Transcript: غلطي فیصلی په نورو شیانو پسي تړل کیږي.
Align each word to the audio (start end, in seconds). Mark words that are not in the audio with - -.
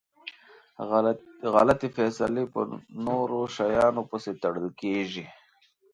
غلطي 1.53 1.89
فیصلی 1.97 2.43
په 2.53 2.61
نورو 3.05 3.39
شیانو 3.55 4.01
پسي 4.09 4.31
تړل 4.43 4.67
کیږي. 4.81 5.25